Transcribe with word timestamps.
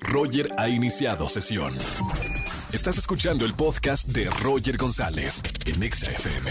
Roger 0.00 0.50
ha 0.56 0.68
iniciado 0.68 1.28
sesión. 1.28 1.74
Estás 2.72 2.98
escuchando 2.98 3.44
el 3.44 3.54
podcast 3.54 4.08
de 4.08 4.28
Roger 4.42 4.76
González 4.76 5.40
en 5.66 5.80
Exa 5.82 6.10
FM. 6.10 6.50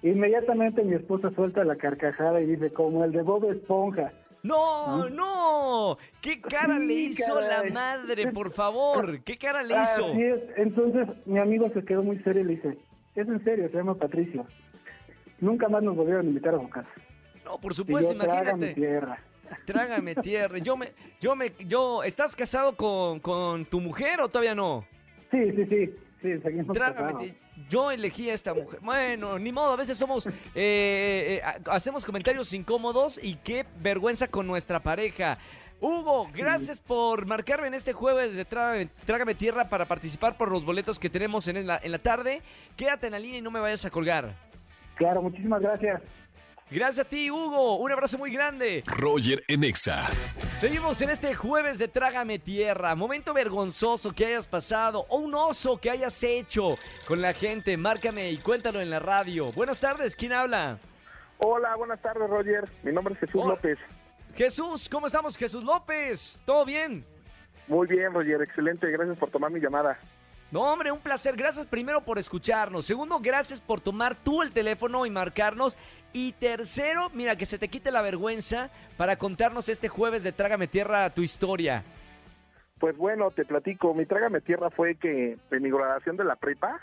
Inmediatamente 0.02 0.82
mi 0.84 0.94
esposa 0.94 1.30
suelta 1.30 1.64
la 1.64 1.76
carcajada 1.76 2.40
y 2.40 2.46
dice, 2.46 2.70
como 2.70 3.04
el 3.04 3.12
de 3.12 3.22
Bob 3.22 3.50
Esponja. 3.50 4.12
No, 4.42 5.08
no. 5.08 5.96
¿Qué 6.20 6.40
cara 6.40 6.78
le 6.78 6.92
hizo 6.92 7.40
la 7.40 7.64
madre, 7.73 8.30
por 8.30 8.51
favor? 8.51 9.20
¿Qué 9.24 9.38
cara 9.38 9.62
le 9.62 9.74
hizo? 9.80 10.12
Es. 10.12 10.42
Entonces 10.56 11.09
mi 11.24 11.38
amigo 11.38 11.70
se 11.73 11.82
quedó 11.84 12.02
muy 12.02 12.18
serio 12.18 12.42
y 12.42 12.45
le 12.45 12.54
dice, 12.56 12.78
es 13.14 13.26
en 13.26 13.42
serio, 13.42 13.68
se 13.70 13.76
llama 13.79 13.95
Patricio. 13.95 14.46
Nunca 15.40 15.68
más 15.68 15.82
nos 15.82 15.96
volvieron 15.96 16.26
a 16.26 16.29
invitar 16.29 16.54
a 16.54 16.60
su 16.60 16.68
casa. 16.68 16.88
No, 17.45 17.58
por 17.58 17.74
supuesto, 17.74 18.12
yo, 18.12 18.18
trágame 18.18 18.42
imagínate. 18.51 18.74
tierra. 18.74 19.18
Trágame 19.66 20.14
tierra. 20.16 20.58
Yo 20.58 20.76
me, 20.76 20.92
yo 21.20 21.34
me, 21.34 21.52
yo, 21.66 22.02
¿estás 22.02 22.36
casado 22.36 22.76
con, 22.76 23.20
con 23.20 23.64
tu 23.64 23.80
mujer 23.80 24.20
o 24.20 24.29
todavía 24.29 24.54
no? 24.54 24.84
Sí, 25.30 25.51
sí, 25.52 25.66
sí. 25.66 25.95
Sí, 26.24 26.40
Trágame 26.72 27.34
Yo 27.68 27.90
elegí 27.90 28.30
a 28.30 28.34
esta 28.34 28.54
mujer. 28.54 28.80
Bueno, 28.82 29.38
ni 29.38 29.52
modo, 29.52 29.74
a 29.74 29.76
veces 29.76 29.98
somos, 29.98 30.26
eh, 30.26 30.32
eh, 30.54 31.40
ha- 31.44 31.74
hacemos 31.74 32.02
comentarios 32.04 32.52
incómodos 32.54 33.20
y 33.22 33.34
qué 33.36 33.66
vergüenza 33.80 34.28
con 34.28 34.46
nuestra 34.46 34.80
pareja. 34.80 35.36
Hugo, 35.80 36.30
gracias 36.32 36.80
por 36.80 37.26
marcarme 37.26 37.66
en 37.66 37.74
este 37.74 37.92
jueves 37.92 38.34
de 38.34 38.46
Trágame, 38.46 38.86
Trágame 39.04 39.34
Tierra 39.34 39.68
para 39.68 39.84
participar 39.84 40.38
por 40.38 40.50
los 40.50 40.64
boletos 40.64 40.98
que 40.98 41.10
tenemos 41.10 41.46
en 41.46 41.66
la, 41.66 41.78
en 41.82 41.92
la 41.92 41.98
tarde. 41.98 42.40
Quédate 42.74 43.06
en 43.08 43.12
la 43.12 43.18
línea 43.18 43.38
y 43.40 43.42
no 43.42 43.50
me 43.50 43.60
vayas 43.60 43.84
a 43.84 43.90
colgar. 43.90 44.34
Claro, 44.95 45.20
muchísimas 45.20 45.60
gracias. 45.60 46.00
Gracias 46.70 47.07
a 47.07 47.09
ti, 47.09 47.30
Hugo. 47.30 47.76
Un 47.76 47.93
abrazo 47.93 48.16
muy 48.16 48.32
grande. 48.32 48.82
Roger 48.87 49.45
en 49.48 49.65
Exa. 49.65 50.07
Seguimos 50.57 51.01
en 51.02 51.10
este 51.10 51.34
jueves 51.34 51.79
de 51.79 51.88
Trágame 51.88 52.38
Tierra. 52.38 52.95
Momento 52.95 53.34
vergonzoso 53.34 54.12
que 54.12 54.26
hayas 54.26 54.46
pasado 54.46 55.04
o 55.10 55.18
un 55.18 55.35
oso 55.35 55.79
que 55.79 55.90
hayas 55.90 56.23
hecho 56.24 56.76
con 57.07 57.20
la 57.20 57.35
gente. 57.35 57.76
Márcame 57.76 58.30
y 58.30 58.38
cuéntalo 58.38 58.80
en 58.80 58.88
la 58.88 58.98
radio. 58.98 59.52
Buenas 59.52 59.79
tardes, 59.79 60.16
¿quién 60.16 60.32
habla? 60.32 60.79
Hola, 61.38 61.76
buenas 61.76 62.01
tardes, 62.01 62.29
Roger. 62.30 62.65
Mi 62.82 62.92
nombre 62.92 63.12
es 63.15 63.20
Jesús 63.20 63.42
Hola. 63.45 63.54
López. 63.54 63.79
Jesús, 64.34 64.88
¿cómo 64.88 65.06
estamos? 65.06 65.37
Jesús 65.37 65.62
López, 65.62 66.42
¿todo 66.44 66.65
bien? 66.65 67.04
Muy 67.69 67.87
bien, 67.87 68.12
Roger, 68.12 68.41
excelente. 68.42 68.91
Gracias 68.91 69.19
por 69.19 69.31
tomar 69.31 69.50
mi 69.50 69.60
llamada. 69.60 69.98
No, 70.50 70.60
hombre, 70.60 70.92
un 70.92 71.00
placer. 71.00 71.36
Gracias 71.36 71.66
primero 71.66 72.00
por 72.02 72.19
escucharnos. 72.19 72.86
Segundo, 72.86 73.19
gracias 73.20 73.60
por 73.60 73.80
tomar 73.80 74.14
tú 74.14 74.42
el 74.42 74.52
teléfono 74.52 75.04
y 75.06 75.10
marcarnos. 75.10 75.76
Y 76.12 76.32
tercero, 76.32 77.10
mira, 77.12 77.36
que 77.36 77.46
se 77.46 77.58
te 77.58 77.69
quite 77.69 77.91
la 77.91 78.02
vergüenza 78.02 78.70
para 78.96 79.16
contarnos 79.16 79.69
este 79.69 79.88
jueves 79.88 80.22
de 80.22 80.30
Trágame 80.30 80.69
Tierra 80.69 81.10
tu 81.10 81.22
historia. 81.22 81.82
Pues 82.78 82.96
bueno, 82.96 83.30
te 83.30 83.44
platico. 83.44 83.94
Mi 83.94 84.04
trágame 84.04 84.41
tierra 84.41 84.70
fue 84.70 84.96
que 84.96 85.38
en 85.50 85.62
mi 85.62 85.70
graduación 85.70 86.16
de 86.16 86.24
la 86.24 86.36
prepa, 86.36 86.80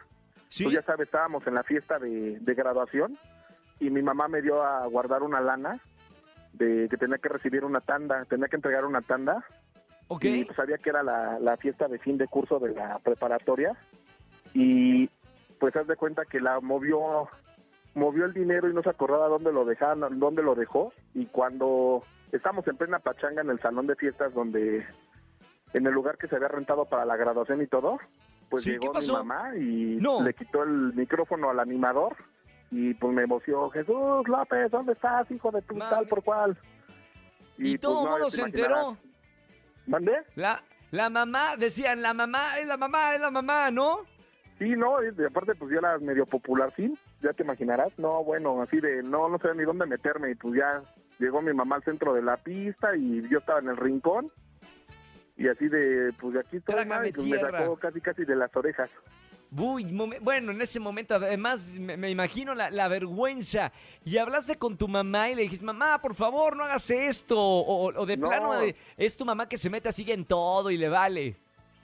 ¿Sí? 0.48 0.64
pues 0.64 0.76
ya 0.76 0.82
sabes, 0.82 1.08
estábamos 1.08 1.46
en 1.48 1.54
la 1.54 1.64
fiesta 1.64 2.00
de, 2.00 2.40
de 2.40 2.54
graduación 2.54 3.18
y 3.80 3.90
mi 3.90 4.02
mamá 4.02 4.28
me 4.28 4.42
dio 4.42 4.64
a 4.64 4.86
guardar 4.88 5.24
una 5.24 5.42
lana 5.42 5.80
de 6.54 6.88
que 6.90 6.98
tenía 6.98 7.18
que 7.18 7.30
recibir 7.30 7.64
una 7.64 7.82
tanda, 7.82 8.26
tenía 8.26 8.48
que 8.48 8.56
entregar 8.56 8.86
una 8.86 9.02
tanda 9.02 9.46
Y 10.20 10.46
pues 10.46 10.56
sabía 10.56 10.78
que 10.78 10.90
era 10.90 11.04
la, 11.04 11.40
la 11.40 11.58
fiesta 11.58 11.88
de 11.88 12.00
fin 12.00 12.18
de 12.18 12.28
curso 12.28 12.60
de 12.60 12.74
la 12.74 13.00
preparatoria 13.00 13.76
y 14.54 15.10
pues 15.60 15.76
haz 15.76 15.88
de 15.88 15.96
cuenta 15.96 16.26
que 16.26 16.40
la 16.40 16.60
movió 16.60 17.30
movió 17.94 18.26
el 18.26 18.34
dinero 18.34 18.70
y 18.70 18.74
no 18.74 18.82
se 18.84 18.90
acordaba 18.90 19.28
dónde 19.28 19.52
lo 19.52 19.66
dejaron, 19.66 20.20
dónde 20.20 20.44
lo 20.44 20.56
dejó 20.56 20.94
y 21.14 21.26
cuando 21.28 22.04
estamos 22.32 22.66
en 22.68 22.78
plena 22.78 23.00
pachanga 23.00 23.42
en 23.42 23.50
el 23.50 23.60
salón 23.60 23.88
de 23.88 23.96
fiestas 23.96 24.34
donde 24.34 24.86
en 25.74 25.88
el 25.88 25.94
lugar 25.94 26.18
que 26.18 26.28
se 26.28 26.36
había 26.36 26.48
rentado 26.50 26.86
para 26.86 27.06
la 27.06 27.16
graduación 27.16 27.62
y 27.62 27.68
todo, 27.68 28.00
pues 28.50 28.64
Sí, 28.64 28.72
¿qué 28.72 28.80
llegó 28.80 28.94
mi 29.00 29.08
mamá 29.08 29.56
y 29.58 29.98
No. 30.02 30.22
le 30.22 30.34
quitó 30.34 30.64
el 30.64 30.94
micrófono 30.94 31.50
al 31.50 31.60
animador 31.60 32.16
y 32.72 32.94
pues 32.94 33.14
me 33.14 33.24
emocionó, 33.24 33.70
Jesús 33.70 34.28
López, 34.28 34.72
¿dónde 34.72 34.94
estás, 34.94 35.30
hijo 35.32 35.52
de 35.52 35.62
tu 35.62 35.78
tal 35.78 36.08
por 36.08 36.24
cual? 36.24 36.58
Y, 37.58 37.72
pues, 37.78 37.82
todo 37.82 38.00
el 38.00 38.06
no, 38.06 38.12
mundo 38.12 38.30
se 38.30 38.42
enteró. 38.42 38.98
¿Mandé? 39.88 40.14
La, 40.36 40.64
la 40.92 41.10
mamá, 41.10 41.58
decían, 41.58 42.02
la 42.02 42.14
mamá, 42.14 42.60
es 42.60 42.68
la 42.68 42.78
mamá, 42.78 43.16
es 43.16 43.22
la 43.22 43.32
mamá, 43.32 43.72
¿no? 43.72 44.00
Sí, 44.60 44.70
no, 44.76 44.98
y 45.04 45.08
aparte 45.26 45.56
pues 45.56 45.72
yo 45.72 45.80
era 45.80 45.98
medio 45.98 46.26
popular, 46.28 46.72
sí, 46.76 46.94
ya 47.20 47.34
te 47.34 47.42
imaginarás, 47.42 47.98
no, 47.98 48.24
bueno, 48.24 48.62
así 48.62 48.80
de 48.80 49.02
no, 49.02 49.28
no 49.28 49.40
sé 49.40 49.48
ni 49.56 49.64
dónde 49.64 49.88
meterme 49.88 50.30
y 50.30 50.36
pues 50.36 50.54
ya 50.54 50.84
llegó 51.18 51.42
mi 51.42 51.52
mamá 51.52 51.78
al 51.78 51.84
centro 51.84 52.14
de 52.14 52.22
la 52.22 52.38
pista 52.38 52.96
y 52.96 53.28
yo 53.28 53.40
estaba 53.40 53.60
en 53.60 53.70
el 53.70 53.78
rincón 53.78 54.32
y 55.36 55.48
así 55.48 55.68
de, 55.68 56.14
pues 56.20 56.36
de 56.36 56.42
aquí 56.42 56.58
estoy, 56.58 56.86
ma, 56.86 57.08
y 57.08 57.12
pues 57.12 57.26
me 57.26 57.40
sacó 57.40 57.76
casi 57.78 58.02
casi 58.02 58.24
de 58.24 58.36
las 58.36 58.56
orejas. 58.56 58.92
Uy, 59.58 59.84
bueno, 60.22 60.54
en 60.54 60.62
ese 60.62 60.80
momento, 60.80 61.16
además, 61.16 61.68
me, 61.78 61.98
me 61.98 62.10
imagino 62.10 62.56
la, 62.56 62.70
la 62.70 62.88
vergüenza. 62.88 63.74
Y 64.06 64.18
hablaste 64.18 64.56
con 64.58 64.78
tu 64.78 64.88
mamá 64.88 65.30
y 65.30 65.36
le 65.36 65.42
dijiste, 65.42 65.66
mamá, 65.66 66.00
por 66.02 66.16
favor, 66.16 66.56
no 66.56 66.64
hagas 66.64 66.90
esto. 66.90 67.38
O, 67.38 67.94
o 67.94 68.06
de 68.06 68.16
No. 68.16 68.30
plano, 68.30 68.54
de- 68.54 68.76
es 68.96 69.18
tu 69.18 69.26
mamá 69.26 69.50
que 69.50 69.58
se 69.58 69.70
mete 69.70 69.90
así 69.90 70.10
en 70.10 70.24
todo 70.24 70.72
y 70.72 70.78
le 70.78 70.88
vale. 70.88 71.36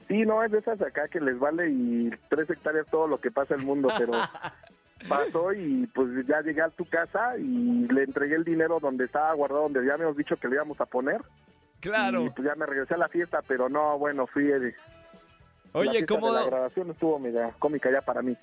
Sí, 0.08 0.22
no, 0.26 0.42
es 0.44 0.52
de 0.52 0.60
esas 0.60 0.82
acá 0.82 1.10
que 1.10 1.20
les 1.20 1.38
vale 1.38 1.70
y 1.70 2.10
tres 2.30 2.50
hectáreas 2.50 2.88
todo 2.88 3.06
lo 3.08 3.20
que 3.20 3.32
pasa 3.32 3.56
en 3.56 3.60
el 3.60 3.66
mundo, 3.66 3.90
pero 3.98 4.14
pasó 5.10 5.52
y 5.52 5.86
pues 5.88 6.26
ya 6.26 6.40
llegué 6.42 6.62
a 6.62 6.70
tu 6.70 6.86
casa 6.86 7.38
y 7.38 7.86
le 7.92 8.04
entregué 8.04 8.36
el 8.36 8.46
dinero 8.46 8.80
donde 8.80 9.04
estaba 9.04 9.34
guardado, 9.34 9.64
donde 9.64 9.86
ya 9.86 9.96
habíamos 9.96 10.16
dicho 10.16 10.38
que 10.38 10.48
le 10.48 10.56
íbamos 10.56 10.80
a 10.80 10.86
poner. 10.86 11.22
Claro. 11.82 12.24
Y 12.26 12.30
pues 12.30 12.48
ya 12.48 12.56
me 12.56 12.66
regresé 12.66 12.94
a 12.94 12.98
la 12.98 13.10
fiesta, 13.10 13.42
pero 13.46 13.68
no, 13.68 14.00
bueno, 14.00 14.26
fui... 14.26 14.50
eh, 14.50 14.74
Oye, 15.74 16.02
de 16.06 16.22
la 16.22 16.46
grabación 16.46 16.92
estuvo 16.92 17.20
mega 17.20 17.52
cómica 17.60 17.92
ya 17.92 18.02
para 18.02 18.22
mí. 18.22 18.36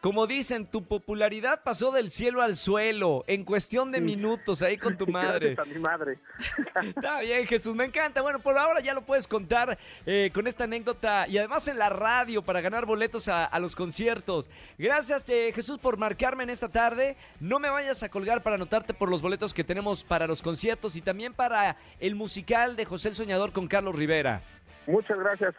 como 0.00 0.26
dicen, 0.26 0.64
tu 0.66 0.82
popularidad 0.84 1.62
pasó 1.62 1.92
del 1.92 2.10
cielo 2.10 2.40
al 2.40 2.56
suelo 2.56 3.22
en 3.26 3.44
cuestión 3.44 3.92
de 3.92 4.00
minutos 4.00 4.62
ahí 4.62 4.78
con 4.78 4.96
tu 4.96 5.06
madre. 5.18 5.54
Gracias 5.54 5.58
a 5.58 5.78
mi 5.78 5.78
madre. 5.78 6.18
Está 6.96 7.20
bien, 7.20 7.46
Jesús, 7.46 7.74
me 7.74 7.84
encanta. 7.84 8.22
Bueno, 8.22 8.38
por 8.38 8.56
ahora 8.56 8.80
ya 8.80 8.94
lo 8.94 9.02
puedes 9.02 9.28
contar 9.28 9.76
eh, 10.06 10.30
con 10.32 10.46
esta 10.46 10.64
anécdota 10.64 11.28
y 11.28 11.36
además 11.36 11.68
en 11.68 11.78
la 11.78 11.90
radio 11.90 12.40
para 12.40 12.62
ganar 12.62 12.86
boletos 12.86 13.28
a, 13.28 13.44
a 13.44 13.58
los 13.58 13.76
conciertos. 13.76 14.48
Gracias, 14.78 15.28
eh, 15.28 15.52
Jesús, 15.54 15.78
por 15.78 15.98
marcarme 15.98 16.44
en 16.44 16.50
esta 16.50 16.70
tarde. 16.70 17.16
No 17.40 17.58
me 17.58 17.68
vayas 17.68 18.02
a 18.02 18.08
colgar 18.08 18.42
para 18.42 18.56
anotarte 18.56 18.94
por 18.94 19.10
los 19.10 19.20
boletos 19.20 19.52
que 19.52 19.64
tenemos 19.64 20.02
para 20.02 20.26
los 20.26 20.40
conciertos 20.40 20.96
y 20.96 21.02
también 21.02 21.34
para 21.34 21.76
el 21.98 22.14
musical 22.14 22.74
de 22.74 22.86
José 22.86 23.10
el 23.10 23.14
Soñador 23.16 23.52
con 23.52 23.68
Carlos 23.68 23.94
Rivera. 23.96 24.40
Muchas 24.86 25.18
gracias, 25.18 25.54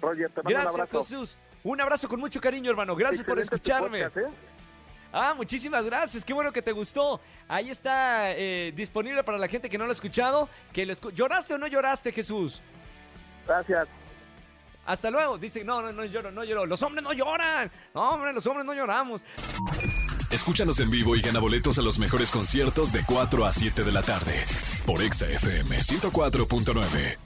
Roger. 0.00 0.30
Te 0.30 0.42
mando 0.42 0.48
un 0.48 0.52
Gracias, 0.64 0.74
abrazo. 0.74 0.98
Jesús. 1.02 1.36
Un 1.64 1.80
abrazo 1.80 2.08
con 2.08 2.20
mucho 2.20 2.40
cariño, 2.40 2.70
hermano. 2.70 2.94
Gracias 2.94 3.24
por 3.24 3.38
Excelente 3.38 3.50
tu 3.50 3.72
escucharme. 3.72 4.04
podcast, 4.04 4.16
¿eh? 4.18 4.38
Ah, 5.12 5.34
muchísimas 5.34 5.84
gracias. 5.84 6.24
Qué 6.24 6.32
bueno 6.34 6.52
que 6.52 6.62
te 6.62 6.72
gustó. 6.72 7.20
Ahí 7.48 7.70
está 7.70 8.32
eh, 8.32 8.72
disponible 8.76 9.24
para 9.24 9.38
la 9.38 9.48
gente 9.48 9.68
que 9.68 9.78
no 9.78 9.84
lo 9.84 9.90
ha 9.90 9.94
escuchado. 9.94 10.48
Que 10.72 10.84
lo 10.84 10.92
escu- 10.92 11.12
¿Lloraste 11.12 11.54
o 11.54 11.58
no 11.58 11.66
lloraste, 11.66 12.12
Jesús? 12.12 12.60
Gracias. 13.46 13.88
Hasta 14.84 15.10
luego. 15.10 15.38
Dice, 15.38 15.64
no, 15.64 15.80
no, 15.82 15.90
no 15.92 16.04
lloro, 16.04 16.30
no 16.30 16.44
lloro. 16.44 16.66
Los 16.66 16.82
hombres 16.82 17.02
no 17.02 17.12
lloran. 17.12 17.70
No, 17.94 18.10
hombre, 18.10 18.32
los 18.32 18.46
hombres 18.46 18.66
no 18.66 18.74
lloramos. 18.74 19.24
Escúchanos 20.30 20.78
en 20.80 20.90
vivo 20.90 21.16
y 21.16 21.22
gana 21.22 21.38
boletos 21.40 21.78
a 21.78 21.82
los 21.82 21.98
mejores 21.98 22.30
conciertos 22.30 22.92
de 22.92 23.02
4 23.06 23.46
a 23.46 23.52
7 23.52 23.84
de 23.84 23.92
la 23.92 24.02
tarde 24.02 24.44
por 24.84 25.00
Exa 25.00 25.26
FM 25.30 25.78
104.9. 25.78 27.16